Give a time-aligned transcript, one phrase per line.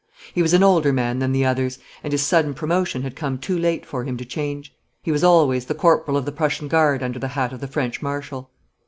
[0.33, 3.55] He was an older man than the others, and his sudden promotion had come too
[3.55, 4.75] late for him to change.
[5.03, 8.01] He was always the Corporal of the Prussian Guard under the hat of the French
[8.01, 8.49] Marshal.